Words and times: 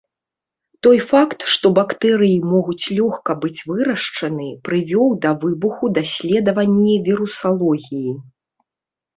Той 0.85 0.97
факт, 1.09 1.39
што 1.55 1.65
бактэрыі 1.79 2.37
могуць 2.53 2.85
лёгка 2.99 3.31
быць 3.45 3.59
вырашчаны, 3.73 4.47
прывёў 4.69 5.07
да 5.27 5.31
выбуху 5.45 5.85
даследаванні 5.99 6.95
вірусалогіі. 7.11 8.11